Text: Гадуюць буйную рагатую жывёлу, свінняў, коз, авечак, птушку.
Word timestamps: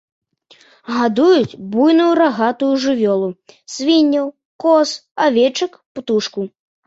Гадуюць 0.93 1.57
буйную 1.73 2.07
рагатую 2.21 2.71
жывёлу, 2.87 3.29
свінняў, 3.75 4.27
коз, 4.63 4.89
авечак, 5.27 5.71
птушку. 5.99 6.41